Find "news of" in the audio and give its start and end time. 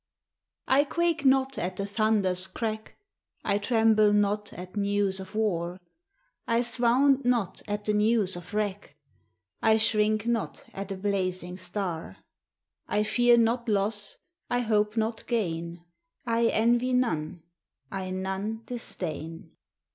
4.75-5.35, 7.93-8.55